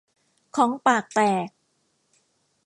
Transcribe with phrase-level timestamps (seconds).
[0.55, 1.47] ฆ้องปากแตก